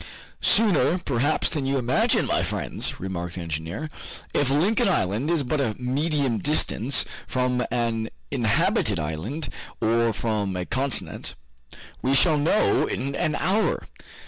"Sooner, 0.41 0.97
perhaps, 0.97 1.51
than 1.51 1.67
you 1.67 1.77
imagine, 1.77 2.25
my 2.25 2.41
friends," 2.41 2.99
remarked 2.99 3.35
the 3.35 3.41
engineer, 3.41 3.91
"if 4.33 4.49
Lincoln 4.49 4.89
Island 4.89 5.29
is 5.29 5.43
but 5.43 5.61
a 5.61 5.75
medium 5.77 6.39
distance 6.39 7.05
from 7.27 7.63
an 7.69 8.09
inhabited 8.31 8.99
island, 8.99 9.49
or 9.79 10.11
from 10.11 10.55
a 10.55 10.65
continent. 10.65 11.35
We 12.01 12.15
shall 12.15 12.39
know 12.39 12.87
in 12.87 13.13
an 13.13 13.35
hour. 13.35 13.83